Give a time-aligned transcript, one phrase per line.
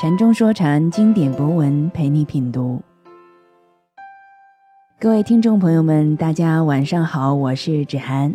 [0.00, 2.80] 禅中说禅，经典博文陪你品读。
[4.98, 8.34] 各位听众朋友们，大家晚上好，我是芷涵。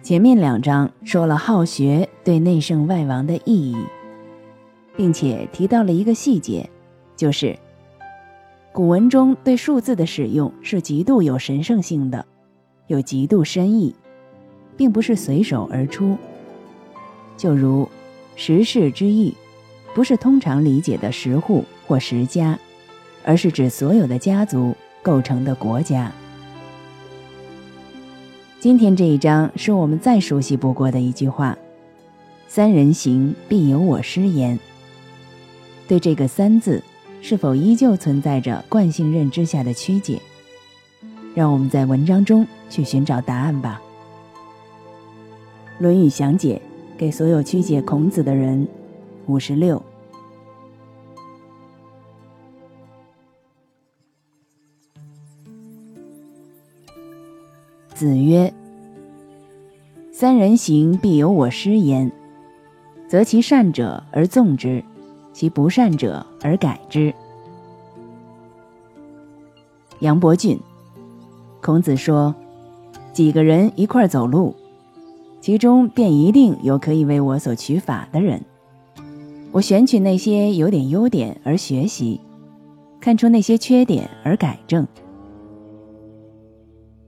[0.00, 3.76] 前面两章说了好学对内圣外王的意义，
[4.96, 6.70] 并且提到了一个细节，
[7.16, 7.58] 就是
[8.72, 12.24] 古文中对数字的使用是极度有神圣性的，
[12.86, 13.92] 有极度深意，
[14.76, 16.16] 并不是随手而出。
[17.38, 17.88] 就如
[18.34, 19.32] 十世之意，
[19.94, 22.58] 不是通常理解的十户或十家，
[23.24, 26.12] 而是指所有的家族构成的国家。
[28.60, 31.56] 今天这一章是我们再熟悉不过的一句话
[32.48, 34.58] ：“三人行，必有我师焉。”
[35.86, 36.82] 对这个“三”字，
[37.22, 40.20] 是否依旧存在着惯性认知下的曲解？
[41.36, 43.80] 让我们在文章中去寻找答案吧。
[45.82, 46.60] 《论语详解》。
[46.98, 48.66] 给所有曲解孔子的人，
[49.26, 49.80] 五十六。
[57.94, 58.52] 子曰
[60.10, 62.10] ：“三人行，必有我师焉。
[63.06, 64.82] 择其善者而纵之，
[65.32, 67.14] 其不善者而改之。”
[70.00, 70.58] 杨伯峻，
[71.62, 72.34] 孔子说
[73.14, 74.52] ：“几个人一块走路。”
[75.48, 78.44] 其中便一定有可以为我所取法的人，
[79.50, 82.20] 我选取那些有点优点而学习，
[83.00, 84.86] 看出那些缺点而改正。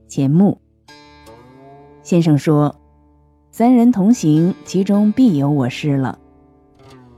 [0.07, 0.59] 钱穆
[2.01, 2.75] 先生说
[3.53, 6.17] ：“三人同行，其中必有我师了。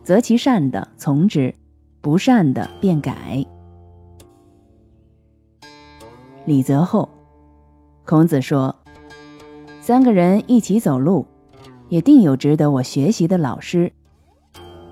[0.03, 1.55] 择其善的从之，
[2.01, 3.45] 不善的便改。”
[6.44, 7.07] 李泽厚，
[8.03, 8.75] 孔子说。
[9.85, 11.25] 三个人一起走路，
[11.89, 13.91] 也定有值得我学习的老师。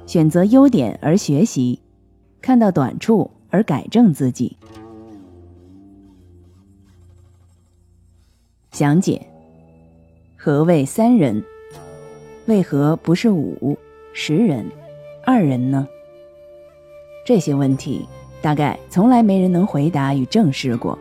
[0.06, 1.80] 选择优点而学习，
[2.42, 4.58] 看到短处而改正自己。
[8.74, 9.26] 详解：
[10.36, 11.42] 何谓三人？
[12.48, 13.78] 为何不是五、
[14.12, 14.66] 十人、
[15.26, 15.88] 二人呢？
[17.26, 18.06] 这些问题，
[18.42, 21.00] 大概从来没人能回答与证实过。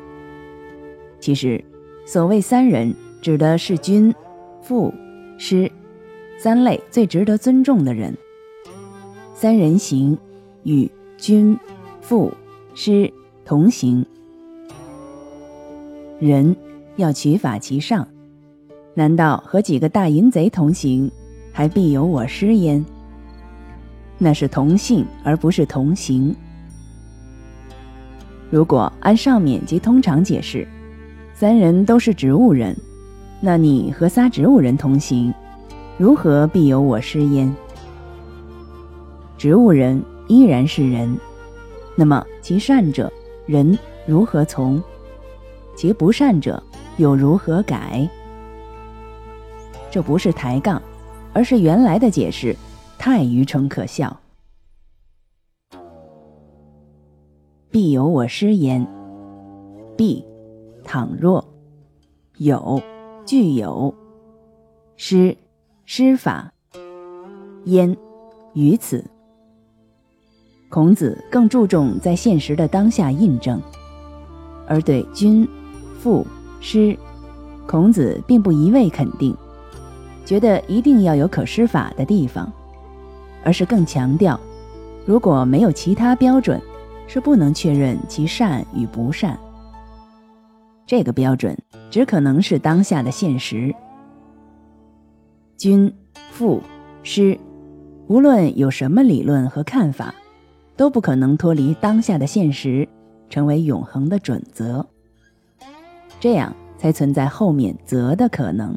[1.19, 1.65] 其实，
[2.07, 2.95] 所谓三人。
[3.21, 4.15] 指的是君、
[4.63, 4.93] 父、
[5.37, 5.71] 师
[6.39, 8.17] 三类最值得尊重的人。
[9.35, 10.19] 三人行，
[10.63, 11.59] 与君、
[12.01, 12.33] 父、
[12.75, 13.13] 师
[13.45, 14.05] 同行。
[16.19, 16.57] 人
[16.97, 18.07] 要取法其上，
[18.95, 21.11] 难道和几个大淫贼同行，
[21.53, 22.85] 还必有我师焉？
[24.19, 26.35] 那是同性而不是同行。
[28.51, 30.67] 如果按上面及通常解释，
[31.33, 32.77] 三人都是植物人。
[33.41, 35.33] 那你和仨植物人同行，
[35.97, 37.51] 如何必有我师焉？
[39.39, 41.19] 植物人依然是人，
[41.97, 43.11] 那么其善者，
[43.47, 44.79] 人如何从；
[45.75, 46.63] 其不善者，
[46.99, 48.07] 又如何改？
[49.91, 50.81] 这不是抬杠，
[51.33, 52.55] 而是原来的解释
[52.99, 54.15] 太愚蠢可笑。
[57.71, 58.87] 必有我师焉，
[59.97, 60.23] 必
[60.85, 61.43] 倘若
[62.37, 62.83] 有。
[63.31, 63.95] 具有。
[64.97, 65.37] 诗，
[65.85, 66.53] 诗法。
[67.67, 67.97] 焉
[68.55, 69.05] 于此，
[70.69, 73.63] 孔子更注重在现实的当下印证，
[74.67, 75.49] 而对君、
[76.01, 76.27] 父、
[76.59, 76.99] 师，
[77.69, 79.33] 孔子并不一味肯定，
[80.27, 82.53] 觉得一定要有可施法的地方，
[83.45, 84.41] 而是更强调，
[85.07, 86.61] 如果没有其他标准，
[87.07, 89.39] 是不能确认其善与不善。
[90.91, 91.57] 这个标准
[91.89, 93.73] 只可能是当下的现实。
[95.57, 95.95] 君、
[96.33, 96.61] 父、
[97.05, 97.39] 师，
[98.09, 100.13] 无论有什么理论和看法，
[100.77, 102.89] 都不可能脱离当下的现实，
[103.29, 104.85] 成为永恒的准则。
[106.19, 108.77] 这样才存在后面则的可能。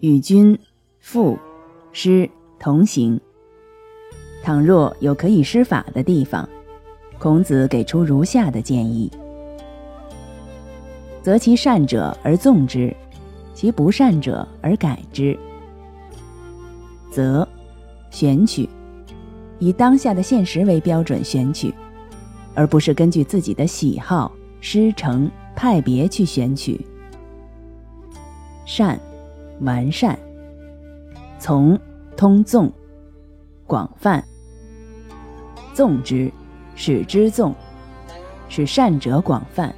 [0.00, 0.58] 与君、
[1.00, 1.38] 父、
[1.92, 3.18] 师同行，
[4.42, 6.46] 倘若有可以施法的地方。
[7.18, 9.10] 孔子给出如下的建议：
[11.20, 12.94] 择其善者而纵之，
[13.52, 15.36] 其不善者而改之。
[17.10, 17.46] 择，
[18.10, 18.68] 选取，
[19.58, 21.74] 以当下的现实为标准选取，
[22.54, 24.30] 而不是根据自己的喜好、
[24.60, 26.80] 师承、派别去选取。
[28.64, 28.98] 善，
[29.62, 30.16] 完善。
[31.40, 31.76] 从，
[32.16, 32.70] 通纵，
[33.66, 34.22] 广泛。
[35.74, 36.30] 纵之。
[36.80, 37.52] 使之纵，
[38.48, 39.74] 使善者广泛，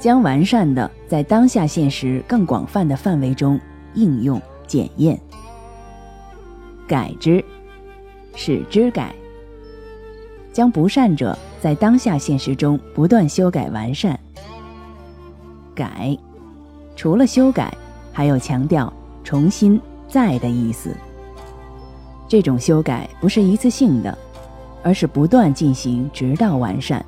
[0.00, 3.58] 将完善的在当下现实更广泛的范围中
[3.94, 5.16] 应用、检验。
[6.88, 7.42] 改之，
[8.34, 9.14] 使之改，
[10.52, 14.18] 将不善者在当下现实中不断修改完善。
[15.72, 16.18] 改，
[16.96, 17.72] 除了修改，
[18.12, 20.90] 还有强调重新再的意思。
[22.26, 24.18] 这种修改不是一次性的，
[24.82, 27.04] 而是不断进行，直到完善。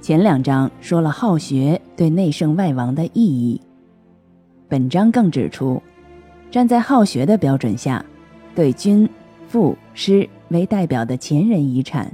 [0.00, 3.60] 前两章说了好学对内圣外王的意义，
[4.68, 5.80] 本章更指出，
[6.50, 8.04] 站在好学的标准下，
[8.52, 9.08] 对君、
[9.46, 12.12] 父、师为代表的前人遗产，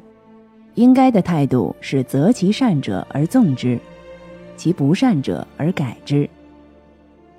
[0.74, 3.80] 应该的态度是择其善者而纵之，
[4.54, 6.28] 其不善者而改之。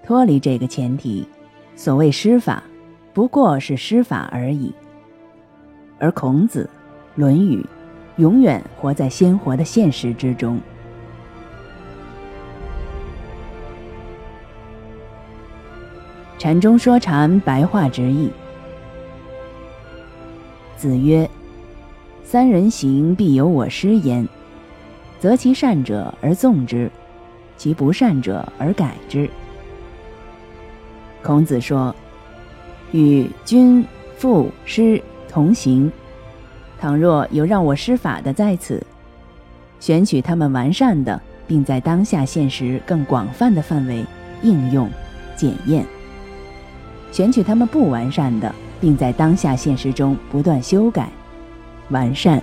[0.10, 1.24] 脱离这个前提，
[1.76, 2.64] 所谓师法，
[3.14, 4.74] 不过是师法而已。
[6.00, 6.68] 而孔子、
[7.20, 7.62] 《论语》。
[8.18, 10.60] 永远活在鲜活的现实之中。
[16.40, 18.32] 禅中说禅，白话之意。
[20.76, 21.30] 子曰
[22.26, 24.28] ：“三人行，必有我师焉。
[25.20, 26.92] 择其善者而纵之，
[27.58, 29.30] 其不善者而改之。”
[31.22, 31.96] 孔子说
[32.92, 33.86] ：“与君、
[34.18, 35.92] 父、师同行。”
[36.80, 38.82] 倘若有让我施法的在此，
[39.82, 44.06] 选取他们完善的，并在当下现实更广泛的范围
[44.42, 44.90] 应用、
[45.36, 45.84] 检验；
[47.12, 51.10] 选取他们不完善的，并在当下现实中不断修改、
[51.90, 52.42] 完善。